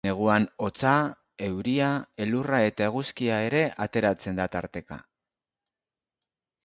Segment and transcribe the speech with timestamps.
[0.07, 0.93] Neguan, hotza,
[1.47, 1.89] euria,
[2.25, 4.99] elurra eta eguzkia ere ateratzen da tarteka.